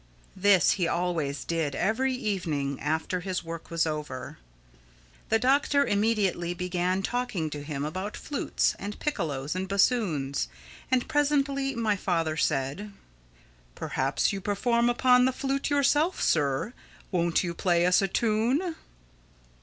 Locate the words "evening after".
2.15-3.19